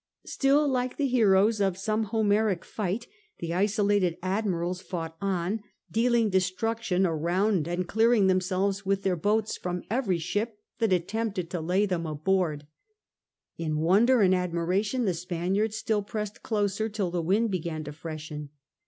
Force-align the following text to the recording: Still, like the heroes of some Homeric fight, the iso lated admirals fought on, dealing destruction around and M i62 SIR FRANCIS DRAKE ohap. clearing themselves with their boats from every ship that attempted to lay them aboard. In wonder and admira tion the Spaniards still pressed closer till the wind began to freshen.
Still, 0.25 0.67
like 0.67 0.97
the 0.97 1.05
heroes 1.07 1.61
of 1.61 1.77
some 1.77 2.05
Homeric 2.05 2.65
fight, 2.65 3.05
the 3.37 3.51
iso 3.51 3.85
lated 3.85 4.17
admirals 4.23 4.81
fought 4.81 5.15
on, 5.21 5.61
dealing 5.91 6.31
destruction 6.31 7.05
around 7.05 7.57
and 7.67 7.67
M 7.67 7.83
i62 7.83 7.85
SIR 7.85 7.85
FRANCIS 7.85 7.85
DRAKE 7.85 7.85
ohap. 7.85 7.87
clearing 7.91 8.25
themselves 8.27 8.85
with 8.87 9.03
their 9.03 9.15
boats 9.15 9.57
from 9.57 9.83
every 9.91 10.17
ship 10.17 10.57
that 10.79 10.91
attempted 10.91 11.51
to 11.51 11.61
lay 11.61 11.85
them 11.85 12.07
aboard. 12.07 12.65
In 13.59 13.77
wonder 13.77 14.21
and 14.23 14.33
admira 14.33 14.83
tion 14.83 15.05
the 15.05 15.13
Spaniards 15.13 15.75
still 15.77 16.01
pressed 16.01 16.41
closer 16.41 16.89
till 16.89 17.11
the 17.11 17.21
wind 17.21 17.51
began 17.51 17.83
to 17.83 17.91
freshen. 17.91 18.49